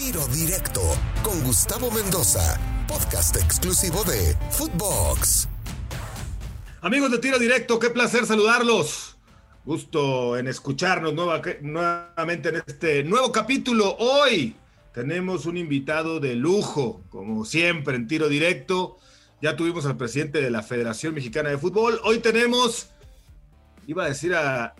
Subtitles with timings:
[0.00, 0.80] Tiro Directo
[1.22, 5.46] con Gustavo Mendoza, podcast exclusivo de Footbox.
[6.80, 9.18] Amigos de Tiro Directo, qué placer saludarlos.
[9.66, 13.94] Gusto en escucharnos nuevamente en este nuevo capítulo.
[13.98, 14.56] Hoy
[14.94, 18.96] tenemos un invitado de lujo, como siempre en Tiro Directo.
[19.42, 22.00] Ya tuvimos al presidente de la Federación Mexicana de Fútbol.
[22.04, 22.88] Hoy tenemos,
[23.86, 24.74] iba a decir a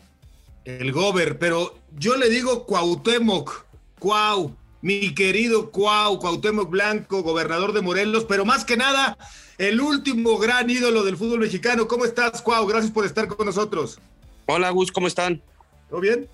[0.64, 3.66] el Gober, pero yo le digo Cuauhtémoc,
[3.98, 9.18] Cuau, mi querido Cuau, Cuauhtémoc Blanco, gobernador de Morelos, pero más que nada,
[9.58, 11.86] el último gran ídolo del fútbol mexicano.
[11.86, 12.66] ¿Cómo estás, Cuau?
[12.66, 13.98] Gracias por estar con nosotros.
[14.46, 15.42] Hola, Gus, ¿cómo están?
[15.88, 16.28] ¿Todo bien?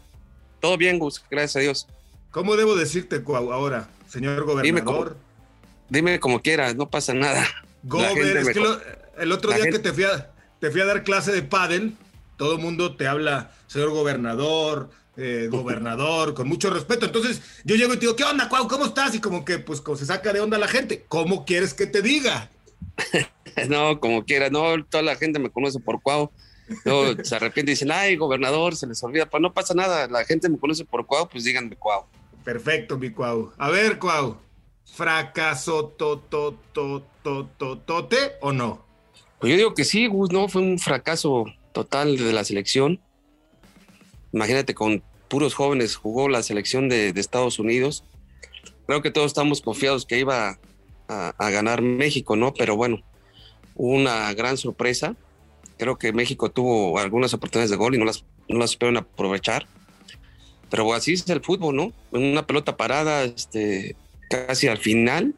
[0.61, 1.87] Todo bien, Gus, gracias a Dios.
[2.31, 5.17] ¿Cómo debo decirte, Cuau, ahora, señor gobernador?
[5.89, 7.47] Dime como, quieras, no pasa nada.
[7.83, 8.63] Gober, es que
[9.19, 11.95] el otro día que te fui, a, te fui a dar clase de pádel,
[12.37, 17.07] todo el mundo te habla, señor gobernador, eh, gobernador, con mucho respeto.
[17.07, 18.69] Entonces yo llego y te digo, ¿qué onda, Cuau?
[18.69, 19.15] ¿Cómo estás?
[19.15, 21.05] Y como que, pues, como se saca de onda la gente.
[21.09, 22.51] ¿Cómo quieres que te diga?
[23.69, 26.31] no, como quiera, no, toda la gente me conoce por Cuau.
[26.85, 29.27] No, se arrepiente y dicen, ay, gobernador, se les olvida.
[29.27, 32.05] Pues no pasa nada, la gente me conoce por Cuau, pues díganme Cuau.
[32.45, 33.53] Perfecto, mi Cuau.
[33.57, 34.37] A ver, Cuau,
[34.85, 38.85] ¿fracaso to, to, to, to, tote o no?
[39.41, 43.01] Pues yo digo que sí, Gus, no, fue un fracaso total de la selección
[44.37, 48.05] imagínate, con puros jóvenes jugó la selección de, Estados Unidos.
[48.87, 50.59] Creo que todos estamos confiados que iba
[51.09, 52.53] a, ganar México, ¿no?
[52.53, 53.03] Pero bueno,
[53.75, 55.17] una gran sorpresa.
[55.79, 59.67] Creo que México tuvo algunas oportunidades de gol y no las, no las supieron aprovechar.
[60.69, 61.93] Pero así es el fútbol, ¿no?
[62.11, 63.97] Una pelota parada este,
[64.29, 65.35] casi al final.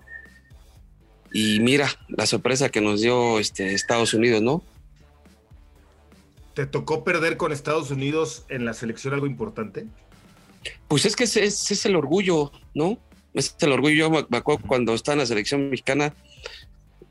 [1.33, 4.65] Y mira la sorpresa que nos dio este, Estados Unidos, ¿no?
[6.59, 9.87] ¿Te tocó perder con Estados Unidos en la selección algo importante?
[10.89, 12.99] Pues es que ese, es el orgullo, ¿no?
[13.33, 13.95] Es el orgullo.
[13.95, 16.13] Yo me, acuerdo cuando estaba en la selección mexicana,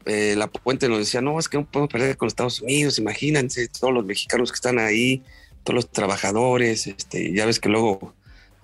[0.06, 3.70] eh, la Puente nos decía, no, es que no podemos perder con Estados Unidos, imagínense,
[3.70, 5.23] todos los mexicanos que están ahí,
[5.64, 8.14] todos los trabajadores, este, ya ves que luego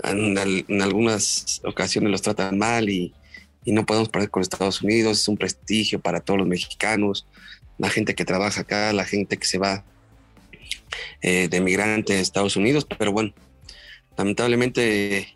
[0.04, 3.14] en, algunas ocasiones los tratan mal y,
[3.64, 7.26] y, no podemos perder con Estados Unidos, es un prestigio para todos los mexicanos,
[7.78, 9.86] la gente que trabaja acá, la gente que se va
[11.22, 13.34] eh, de migrante a Estados Unidos, pero bueno,
[14.18, 15.34] lamentablemente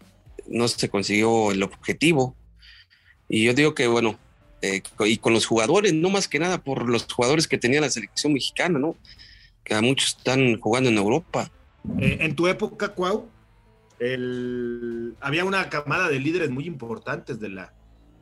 [0.48, 2.36] no se consiguió el objetivo.
[3.30, 4.18] Y yo digo que, bueno,
[4.62, 7.90] eh, y con los jugadores, no más que nada por los jugadores que tenía la
[7.90, 8.96] selección mexicana, ¿no?
[9.64, 11.52] Que a muchos están jugando en Europa.
[12.00, 13.30] Eh, en tu época, Cuau,
[15.20, 17.74] había una camada de líderes muy importantes de la,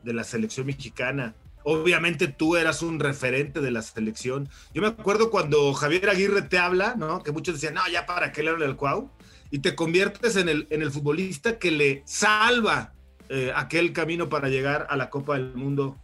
[0.02, 1.34] de la selección mexicana.
[1.68, 4.48] Obviamente tú eras un referente de la selección.
[4.72, 7.24] Yo me acuerdo cuando Javier Aguirre te habla, ¿no?
[7.24, 9.10] Que muchos decían, no, ya para qué le habla el Cuau.
[9.50, 12.92] Y te conviertes en el, en el futbolista que le salva
[13.28, 15.96] eh, aquel camino para llegar a la Copa del Mundo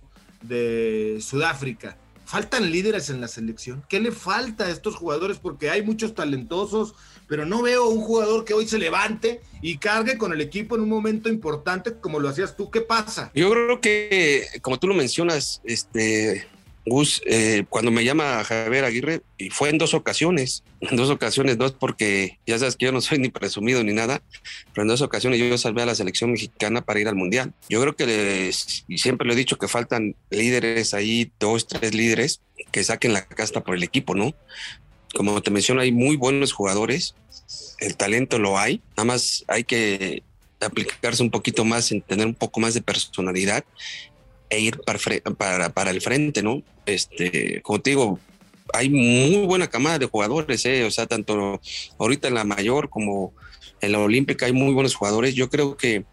[0.42, 1.96] de Sudáfrica.
[2.32, 3.84] ¿Faltan líderes en la selección?
[3.90, 5.36] ¿Qué le falta a estos jugadores?
[5.36, 6.94] Porque hay muchos talentosos,
[7.28, 10.80] pero no veo un jugador que hoy se levante y cargue con el equipo en
[10.80, 12.70] un momento importante como lo hacías tú.
[12.70, 13.30] ¿Qué pasa?
[13.34, 16.46] Yo creo que, como tú lo mencionas, este,
[16.84, 21.58] Gus, eh, cuando me llama Javier Aguirre, y fue en dos ocasiones, en dos ocasiones,
[21.58, 24.22] dos porque ya sabes que yo no soy ni presumido ni nada,
[24.72, 27.52] pero en dos ocasiones yo salvé a la selección mexicana para ir al Mundial.
[27.68, 28.50] Yo creo que,
[28.88, 32.40] y siempre lo he dicho, que faltan líderes ahí, dos, tres líderes,
[32.70, 34.34] que saquen la casta por el equipo, ¿no?
[35.14, 37.14] Como te menciono, hay muy buenos jugadores,
[37.78, 40.22] el talento lo hay, nada más hay que
[40.60, 43.64] aplicarse un poquito más en tener un poco más de personalidad
[44.52, 44.80] e ir
[45.34, 46.62] para, para, el frente, ¿no?
[46.84, 48.18] Este, como te digo,
[48.74, 50.84] hay muy buena camada de jugadores, ¿eh?
[50.84, 51.58] o sea, tanto
[51.98, 53.32] ahorita en la mayor como
[53.80, 55.34] en la olímpica hay muy buenos jugadores.
[55.34, 56.04] Yo creo que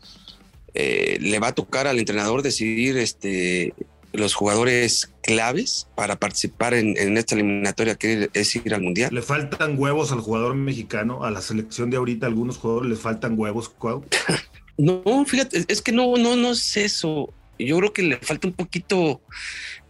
[0.73, 3.73] eh, le va a tocar al entrenador decidir este,
[4.13, 9.13] los jugadores claves para participar en, esta eliminatoria que es ir al mundial.
[9.13, 11.25] ¿Le faltan huevos al jugador mexicano?
[11.25, 13.69] A la selección de ahorita, algunos jugadores les faltan huevos,
[14.77, 17.33] No, fíjate, es que no, no, no es eso.
[17.59, 19.21] Yo creo que le falta un poquito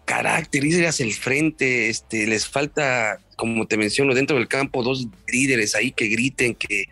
[0.05, 5.07] carácter, ir hacia el frente, este, les falta, como te menciono, dentro del campo, dos
[5.27, 6.85] líderes ahí que griten, que,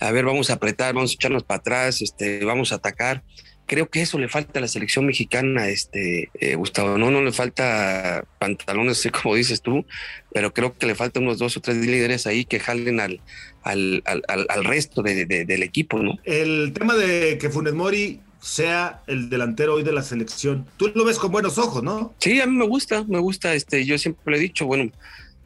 [0.00, 3.22] a ver, vamos a apretar, vamos a echarnos para atrás, este, vamos a atacar
[3.66, 6.98] creo que eso le falta a la selección mexicana, este, eh, Gustavo.
[6.98, 9.84] No, no le falta pantalones, como dices tú,
[10.32, 13.20] pero creo que le falta unos dos o tres líderes ahí que jalen al,
[13.62, 16.18] al, al, resto del equipo, ¿no?
[16.24, 21.04] El tema de que Funes Mori sea el delantero hoy de la selección, tú lo
[21.04, 22.14] ves con buenos ojos, ¿no?
[22.18, 24.90] Sí, a mí me gusta, me gusta, este, yo siempre le he dicho, bueno,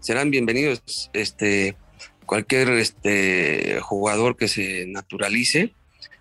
[0.00, 1.76] serán bienvenidos, este,
[2.26, 5.72] cualquier este jugador que se naturalice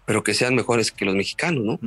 [0.08, 1.80] pero que sean mejores que los mexicanos, ¿no?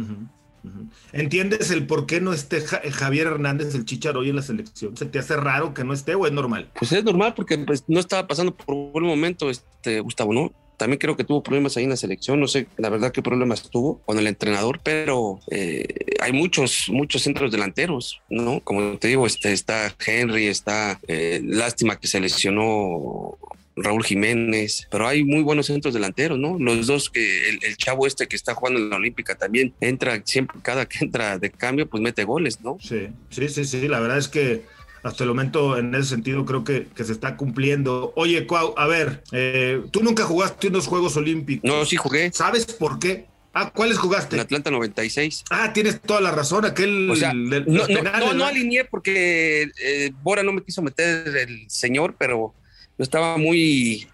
[1.14, 4.94] ¿Entiendes el por qué no esté Javier Hernández, el Chicharo, hoy en la selección?
[4.94, 6.70] ¿Se te hace raro que no esté o es normal?
[6.78, 10.52] Pues es normal porque pues, no estaba pasando por un buen momento, este, Gustavo, ¿no?
[10.80, 13.68] También creo que tuvo problemas ahí en la selección, no sé la verdad qué problemas
[13.68, 15.86] tuvo con el entrenador, pero eh,
[16.20, 18.60] hay muchos, muchos centros delanteros, ¿no?
[18.60, 23.36] Como te digo, este, está Henry, está, eh, lástima que se lesionó
[23.76, 26.58] Raúl Jiménez, pero hay muy buenos centros delanteros, ¿no?
[26.58, 30.60] Los dos que el, chavo este que está jugando en la Olímpica también entra siempre,
[30.62, 32.78] cada que entra de cambio, pues mete goles, ¿no?
[32.80, 33.86] Sí, sí, sí, sí.
[33.86, 34.62] La verdad es que
[35.02, 38.12] hasta el momento en ese sentido creo que, que se está cumpliendo.
[38.16, 41.68] Oye, Cuau, a ver, eh, tú nunca jugaste unos Juegos Olímpicos.
[41.68, 42.30] No, sí jugué.
[42.32, 43.26] ¿Sabes por qué?
[43.52, 44.36] Ah, ¿cuáles jugaste?
[44.36, 45.44] En Atlanta 96.
[45.50, 47.10] Ah, tienes toda la razón, aquel...
[47.10, 52.14] O sea, no, no, no, alineé porque eh, Bora no me quiso meter el señor,
[52.16, 52.54] pero
[52.96, 54.06] yo estaba muy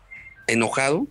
[0.47, 1.09] enojado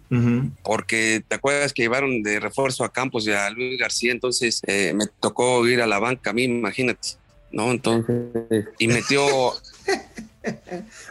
[0.63, 4.94] porque te acuerdas que llevaron de refuerzo a Campos y a Luis García, entonces eh,
[4.95, 7.10] me tocó ir a la banca a mí, imagínate.
[7.55, 7.71] ¿No?
[7.71, 9.25] Entonces, y metió...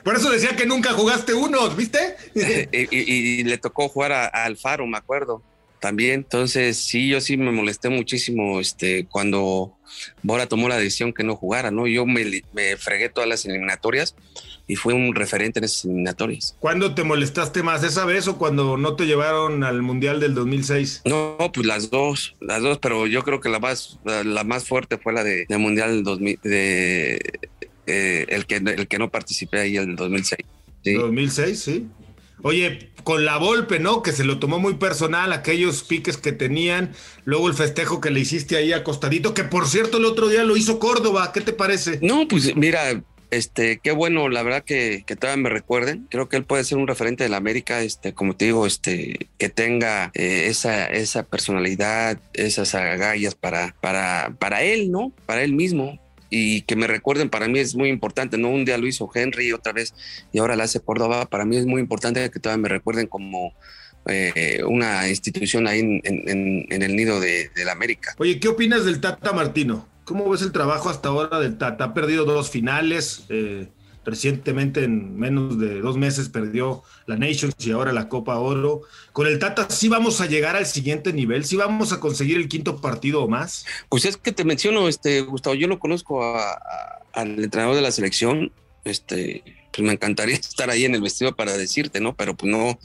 [0.05, 2.15] Por eso decía que nunca jugaste uno, ¿viste?
[2.73, 5.43] y, le tocó jugar a, Alfaro, me acuerdo,
[5.81, 6.13] también.
[6.15, 9.77] Entonces, sí, yo sí me molesté muchísimo este, cuando
[10.23, 11.89] Bora tomó la decisión que no jugara, ¿no?
[11.89, 14.15] Yo me, me fregué todas las eliminatorias
[14.67, 16.57] y fue un referente en esas eliminatorias.
[16.59, 21.03] ¿Cuándo te molestaste más, esa vez o cuando no te llevaron al Mundial del 2006?
[21.05, 24.99] No, pues las dos, las dos, pero yo creo que la más, la, más fuerte
[24.99, 27.21] fue la de, del Mundial del 2000, de,
[27.87, 30.39] eh, el, que, el que no participé ahí el 2006.
[30.83, 30.95] ¿sí?
[30.95, 31.87] 2006, sí.
[32.43, 34.03] Oye, con la Volpe, ¿no?
[34.03, 36.93] Que se lo tomó muy personal, aquellos piques que tenían,
[37.25, 40.57] luego el festejo que le hiciste ahí acostadito, que por cierto el otro día lo
[40.57, 42.01] hizo Córdoba, ¿qué te parece?
[42.03, 43.03] No, pues mira,
[43.37, 46.07] este, qué bueno, la verdad que, que, todavía me recuerden.
[46.11, 49.29] Creo que él puede ser un referente de la América, este, como te digo, este,
[49.39, 55.13] que tenga eh, esa, esa personalidad, esas agallas para, para, para él, ¿no?
[55.27, 56.01] Para él mismo.
[56.31, 58.51] Y que me recuerden, para mí es muy importante, ¿no?
[58.51, 59.95] Un día lo hizo Henry otra vez
[60.33, 61.27] y ahora la hace Córdoba.
[61.27, 63.55] Para mí es muy importante que todavía me recuerden como
[64.07, 68.15] eh, una institución ahí en, en, el nido de, de la América.
[68.19, 69.94] Oye, ¿qué opinas del Tata Martino?
[70.05, 71.85] ¿Cómo ves el trabajo hasta ahora del Tata?
[71.85, 73.25] Ha perdido dos finales.
[73.29, 73.69] Eh,
[74.05, 78.83] recientemente, en menos de dos meses, perdió la Nations y ahora la Copa Oro.
[79.13, 81.45] Con el Tata, ¿sí vamos a llegar al siguiente nivel?
[81.45, 83.65] ¿Sí vamos a conseguir el quinto partido o más?
[83.89, 86.23] Pues es que te menciono, este, Gustavo, yo no conozco
[87.13, 88.53] al entrenador de la selección.
[88.85, 89.43] Este,
[89.75, 92.15] pues me encantaría estar ahí en el vestido para decirte, ¿no?
[92.15, 92.79] Pero pues no,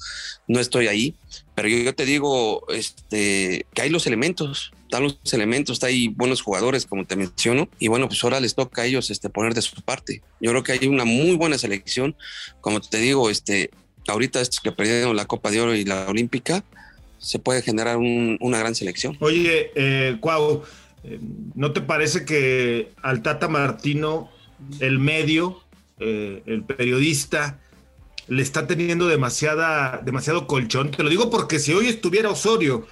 [0.48, 1.16] no estoy ahí.
[1.56, 6.86] Pero yo, te digo, este, que hay los elementos, están los elementos, hay buenos jugadores,
[6.86, 9.82] como te menciono, y bueno, pues ahora les toca a ellos este, poner de su
[9.82, 10.22] parte.
[10.40, 12.16] Yo creo que hay una muy buena selección,
[12.62, 13.72] como te digo, este,
[14.08, 16.64] ahorita estos que perdieron la Copa de Oro y la Olímpica,
[17.18, 19.18] se puede generar una gran selección.
[19.20, 20.64] Oye, eh, Cuau,
[21.04, 21.20] eh,
[21.56, 24.32] ¿no te parece que al Tata Martino,
[24.80, 25.62] el medio,
[26.00, 27.60] eh, el periodista,
[28.28, 30.92] le está teniendo demasiada, demasiado colchón?
[30.92, 32.88] Te lo digo porque si hoy estuviera Osorio,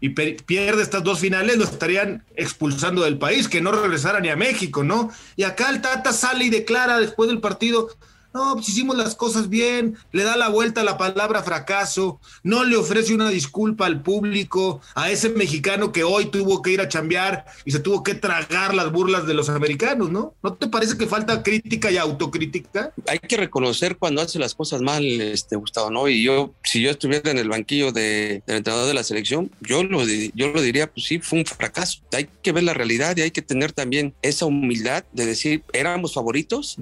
[0.00, 4.36] y pierde estas dos finales, lo estarían expulsando del país, que no regresara ni a
[4.36, 5.10] México, ¿no?
[5.34, 7.88] Y acá el Tata sale y declara después del partido,
[8.34, 12.64] no, pues hicimos las cosas bien, le da la vuelta a la palabra fracaso, no
[12.64, 16.88] le ofrece una disculpa al público, a ese mexicano que hoy tuvo que ir a
[16.88, 20.34] chambear y se tuvo que tragar las burlas de los americanos, ¿no?
[20.42, 22.92] ¿No te parece que falta crítica y autocrítica?
[23.06, 26.08] Hay que reconocer cuando hace las cosas mal, este Gustavo, ¿no?
[26.08, 29.84] Y yo, si yo estuviera en el banquillo de, del entrenador de la selección, yo
[29.84, 32.00] lo, yo lo diría, pues sí, fue un fracaso.
[32.12, 36.14] Hay que ver la realidad y hay que tener también esa humildad de decir, éramos
[36.14, 36.76] favoritos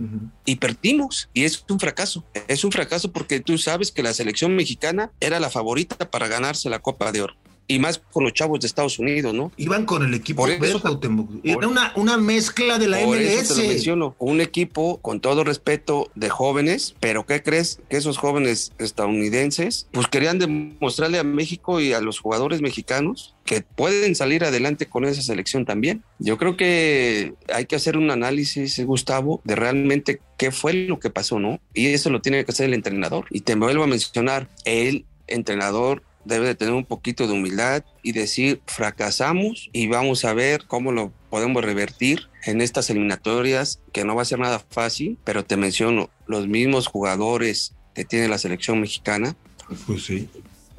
[0.46, 1.28] y perdimos.
[1.34, 2.24] Y es un fracaso.
[2.48, 6.68] Es un fracaso porque tú sabes que la selección mexicana era la favorita para ganarse
[6.68, 9.52] la Copa de Oro y más con los chavos de Estados Unidos, ¿no?
[9.56, 13.56] Iban con el equipo Era una, una, mezcla de la MLS.
[13.56, 17.80] menciono, un equipo con todo respeto de jóvenes, pero ¿qué crees?
[17.88, 23.62] Que esos jóvenes estadounidenses pues querían demostrarle a México y a los jugadores mexicanos que
[23.62, 26.02] pueden salir adelante con esa selección también.
[26.18, 31.10] Yo creo que hay que hacer un análisis, Gustavo, de realmente qué fue lo que
[31.10, 31.60] pasó, ¿no?
[31.74, 33.26] Y eso lo tiene que hacer el entrenador.
[33.30, 38.12] Y te vuelvo a mencionar, el entrenador debe de tener un poquito de humildad y
[38.12, 44.14] decir fracasamos y vamos a ver cómo lo podemos revertir en estas eliminatorias que no
[44.14, 48.80] va a ser nada fácil, pero te menciono, los mismos jugadores que tiene la selección
[48.80, 49.36] mexicana,
[49.86, 50.28] pues sí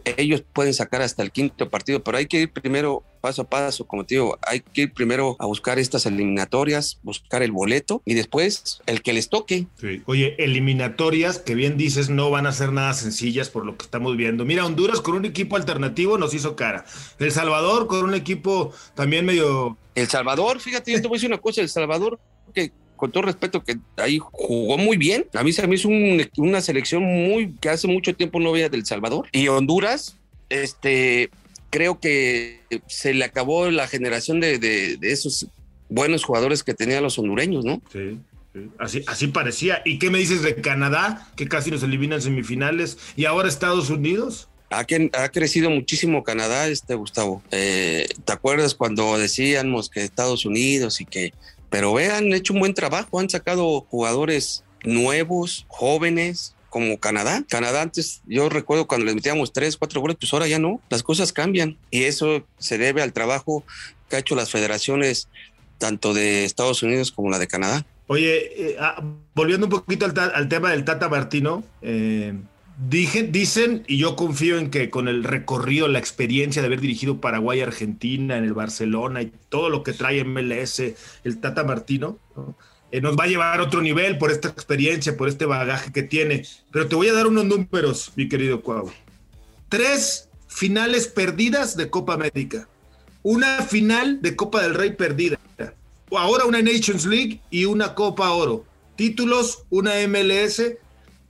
[0.06, 3.88] ellos pueden sacar hasta el quinto partido, pero hay que ir primero paso a paso,
[3.88, 8.16] como te digo, hay que ir primero a buscar estas eliminatorias, buscar el boleto y
[8.16, 9.68] después el que les toque.
[10.06, 14.18] Oye, eliminatorias que bien dices no van a ser nada sencillas por lo que estamos
[14.18, 14.44] viendo.
[14.44, 16.84] Mira, Honduras con un equipo alternativo nos hizo cara.
[17.18, 21.30] El Salvador con un equipo también medio El Salvador, fíjate, yo te voy a decir
[21.30, 22.20] una cosa, El Salvador,
[22.54, 25.26] que con todo respeto, que ahí jugó muy bien.
[25.34, 25.90] A mí se me hizo
[26.38, 29.28] una selección muy que hace mucho tiempo no veía del Salvador.
[29.34, 30.16] Y Honduras,
[30.48, 31.30] este,
[31.70, 35.48] creo que se le acabó la generación de, de, esos
[35.90, 37.82] buenos jugadores que tenían los hondureños, ¿no?
[37.92, 38.20] Sí.
[38.80, 39.82] Así, así parecía.
[39.84, 44.48] ¿Y qué me dices de Canadá, que casi nos eliminan semifinales, y ahora Estados Unidos?
[44.70, 44.86] Ha,
[45.22, 47.44] ha crecido muchísimo Canadá, este Gustavo.
[47.52, 51.34] Eh, ¿Te acuerdas cuando decíamos que Estados Unidos y que...
[51.74, 57.44] Pero vean, han hecho un buen trabajo, han sacado jugadores nuevos, jóvenes, como Canadá.
[57.50, 60.80] Canadá antes, yo recuerdo cuando les metíamos tres, cuatro goles, pues ahora ya no.
[60.92, 63.64] Las cosas cambian y eso se debe al trabajo
[64.08, 65.30] que ha hecho las federaciones
[65.80, 67.84] tanto de Estados Unidos como la de Canadá.
[68.06, 69.04] Oye, eh, ah,
[69.34, 72.36] volviendo un poquito al, tema del Tata Martino, eh,
[72.90, 77.62] dicen, y yo confío en que con el recorrido, la experiencia de haber dirigido Paraguay,
[77.62, 80.82] Argentina, en el Barcelona y todo lo que trae MLS,
[81.24, 82.56] el Tata Martino, ¿no?
[82.94, 86.04] Eh, nos va a llevar a otro nivel por esta experiencia, por este bagaje que
[86.04, 86.46] tiene.
[86.72, 88.92] Pero te voy a dar unos números, mi querido Cuau.
[89.68, 92.68] Tres finales perdidas de Copa América.
[93.24, 95.40] Una final de Copa del Rey perdida.
[96.12, 98.64] Ahora una Nations League y una Copa Oro.
[98.96, 100.62] Títulos, una MLS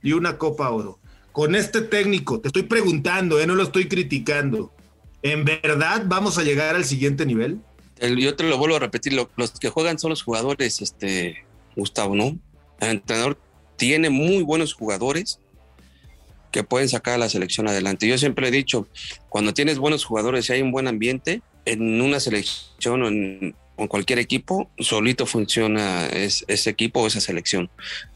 [0.02, 0.98] y una Copa Oro.
[1.34, 4.72] Con este técnico, te estoy preguntando, eh, no lo estoy criticando.
[5.20, 7.58] ¿En verdad vamos a llegar al siguiente nivel?
[8.16, 12.38] yo te lo vuelvo a repetir, los que juegan son los jugadores este, Gustavo, ¿no?
[12.78, 13.36] El entrenador
[13.74, 15.40] tiene muy buenos jugadores
[16.52, 18.06] que pueden sacar a la selección adelante.
[18.06, 18.86] Yo siempre he dicho,
[19.28, 23.56] cuando tienes buenos jugadores y hay un buen ambiente, en una selección o en,
[23.88, 27.70] cualquier equipo, solito funciona ese equipo o esa selección.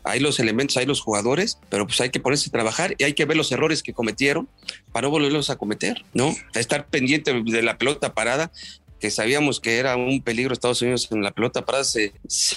[0.04, 3.14] Hay los elementos, hay los jugadores, pero pues hay que ponerse a trabajar y hay
[3.14, 4.48] que ver los errores que cometieron
[4.92, 6.34] para no volverlos a cometer, ¿no?
[6.54, 8.52] Estar pendiente de la pelota parada
[9.00, 12.12] que sabíamos que era un peligro Estados Unidos en la pelota para se,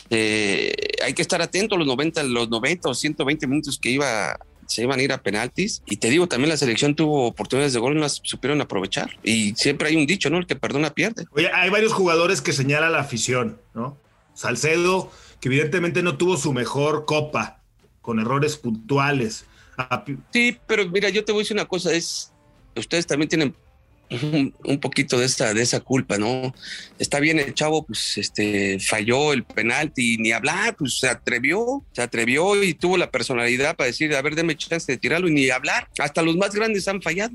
[0.10, 4.39] hay que estar atento a los 90, los 90 o 120 minutos que iba
[4.72, 5.84] se iban a ir a penaltis.
[5.86, 9.18] Y te digo, también la selección tuvo oportunidades de gol, no las supieron aprovechar.
[9.22, 10.38] Y siempre hay un dicho, ¿no?
[10.38, 11.25] El que perdona pierde.
[11.32, 13.98] Oye, hay varios jugadores que señala la afición, ¿no?
[14.34, 15.12] Salcedo,
[15.42, 17.60] que evidentemente no tuvo su mejor copa,
[18.01, 19.44] con errores puntuales.
[20.32, 22.32] Sí, pero mira, yo te voy a decir una cosa, es,
[22.75, 23.54] ustedes también tienen
[24.12, 26.53] un, poquito de esa, de esa culpa, ¿no?
[27.00, 32.01] Está bien el chavo, pues este, falló el penalti, ni hablar, pues se atrevió, se
[32.01, 35.50] atrevió y tuvo la personalidad para decir, a ver, déme chance de tirarlo y ni
[35.50, 35.88] hablar.
[36.00, 37.34] Hasta los más grandes han fallado.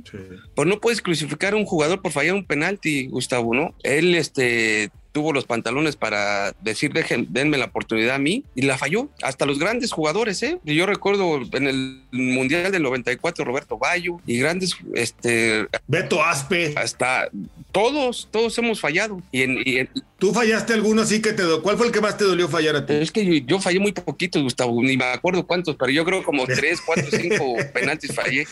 [0.54, 3.74] Pues no puedes crucificar a un jugador por fallar un penalti, Gustavo, ¿no?
[3.82, 8.76] Él, este, tuvo los pantalones para decir, dejen, denme la oportunidad a mí, y la
[8.76, 9.08] falló.
[9.22, 10.58] Hasta los grandes jugadores, ¿eh?
[10.62, 15.68] Yo recuerdo en el Mundial del 94, Roberto Bayo, y grandes, este...
[15.86, 16.74] Beto Aspe.
[16.76, 17.30] Hasta
[17.72, 19.22] todos, todos hemos fallado.
[19.32, 19.86] Y,
[20.18, 21.44] ¿Tú fallaste alguno así que te...
[21.62, 22.92] ¿Cuál fue el que más te dolió fallar a ti?
[22.92, 26.44] Es que yo, fallé muy poquito, Gustavo, ni me acuerdo cuántos, pero yo creo como
[26.46, 28.46] tres, cuatro, cinco penaltis fallé.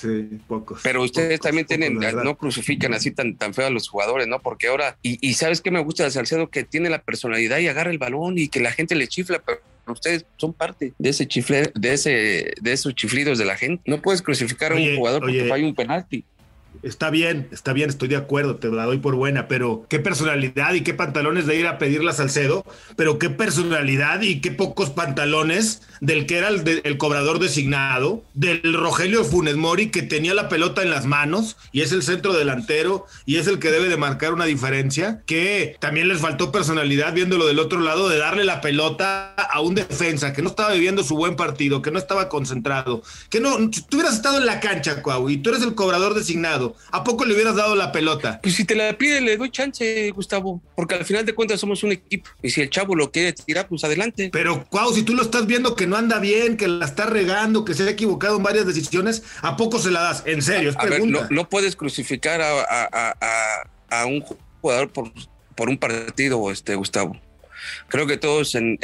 [0.00, 0.80] Sí, pocos.
[0.82, 4.40] Pero ustedes también tienen, no crucifican así tan, tan feo a los jugadores, ¿no?
[4.40, 7.90] Porque ahora, y, sabes qué me gusta de Salcedo, que tiene la personalidad y agarra
[7.90, 11.72] el balón y que la gente le chifla, pero ustedes son parte de ese chifle,
[11.74, 13.82] de ese, de esos chiflidos de la gente.
[13.86, 16.24] No puedes crucificar a un jugador porque falla un penalti.
[16.82, 20.74] Está bien, está bien, estoy de acuerdo, te la doy por buena, pero qué personalidad
[20.74, 22.64] y qué pantalones de ir a pedirla a Salcedo,
[22.96, 29.24] pero qué personalidad y qué pocos pantalones del que era el, cobrador designado, del Rogelio
[29.24, 33.36] Funes Mori que tenía la pelota en las manos y es el centro delantero y
[33.36, 37.58] es el que debe de marcar una diferencia, que también les faltó personalidad viéndolo del
[37.58, 41.36] otro lado de darle la pelota a un defensa que no estaba viviendo su buen
[41.36, 45.38] partido, que no estaba concentrado, que no, tú hubieras estado en la cancha, Cuau, y
[45.38, 48.40] tú eres el cobrador designado ¿A poco le hubieras dado la pelota?
[48.42, 51.82] Pues si te la pide, le doy chance, Gustavo, porque al final de cuentas somos
[51.82, 52.30] un equipo.
[52.42, 54.30] Y si el chavo lo quiere tirar, pues adelante.
[54.32, 57.64] Pero, Cuau, si tú lo estás viendo que no anda bien, que la está regando,
[57.64, 60.22] que se ha equivocado en varias decisiones, ¿a poco se la das?
[60.26, 61.28] En serio, es pregunta.
[61.30, 64.20] no, puedes crucificar a, un
[64.60, 65.12] jugador por,
[65.54, 67.20] por un partido, este, Gustavo.
[67.88, 68.78] Creo que todos en,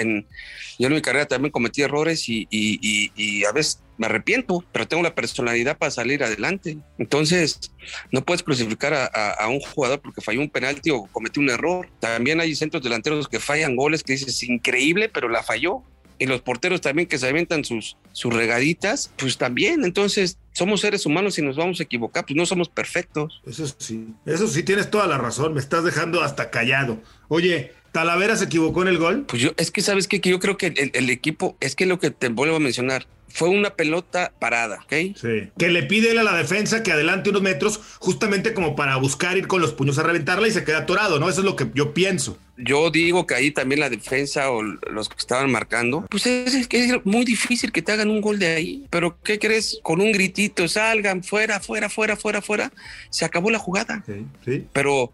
[0.79, 5.15] yo en mi carrera también cometí errores y, a veces me arrepiento, pero tengo la
[5.15, 6.77] personalidad para salir adelante.
[6.99, 7.71] Entonces,
[8.11, 11.89] no puedes crucificar a, un jugador porque falló un penalti o cometió un error.
[12.01, 15.83] También hay centros delanteros que fallan goles que dices increíble, pero la falló.
[16.19, 19.85] Y los porteros también que se aventan sus, sus regaditas, pues también.
[19.85, 23.41] Entonces, somos seres humanos y nos vamos a equivocar, pues no somos perfectos.
[23.47, 27.01] Eso sí, eso sí, tienes toda la razón, me estás dejando hasta callado.
[27.29, 29.27] Oye, ¿Talavera se equivocó en el gol?
[29.29, 32.11] Pues yo, es que sabes que yo creo que el, equipo, es que lo que
[32.11, 35.17] te vuelvo a mencionar, fue una pelota parada, ¿ok?
[35.17, 35.51] Sí.
[35.59, 39.37] Que le pide él a la defensa que adelante unos metros, justamente como para buscar
[39.39, 41.29] ir con los puños a reventarla y se queda atorado, ¿no?
[41.29, 42.39] Eso es lo que yo pienso.
[42.59, 46.85] Yo digo que ahí también la defensa o los que estaban marcando, pues es, que
[46.85, 48.87] es muy difícil que te hagan un gol de ahí.
[48.91, 49.81] Pero ¿qué crees?
[49.83, 52.73] Con un gritito, salgan, fuera, fuera, fuera, fuera, fuera,
[53.11, 54.03] se acabó la jugada.
[54.07, 54.67] Sí, sí.
[54.73, 55.13] Pero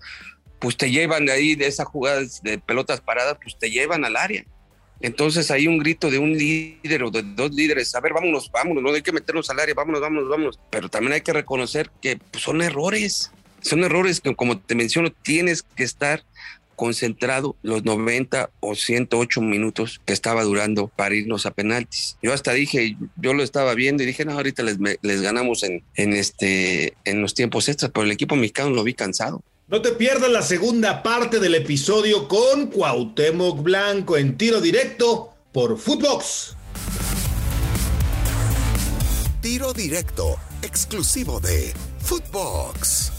[0.59, 4.17] pues te llevan de ahí, de esas jugadas de pelotas paradas, pues te llevan al
[4.17, 4.45] área.
[5.01, 8.83] Entonces hay un grito de un líder o de dos líderes, a ver, vámonos, vámonos,
[8.83, 10.59] no hay que meternos al área, vámonos, vámonos, vámonos.
[10.71, 15.11] Pero también hay que reconocer que pues, son errores, son errores que como te menciono,
[15.23, 16.25] tienes que estar
[16.79, 22.17] concentrado los 90 o 108 minutos que estaba durando para irnos a penaltis.
[22.23, 25.83] Yo hasta dije, yo lo estaba viendo y dije, no, ahorita les, les ganamos en,
[25.97, 29.43] en, este, en los tiempos extras, pero el equipo mexicano lo vi cansado.
[29.71, 35.77] No te pierdas la segunda parte del episodio con Cuauhtémoc Blanco en tiro directo por
[35.77, 36.57] Footbox.
[39.43, 43.13] Tiro directo, exclusivo de Footbox.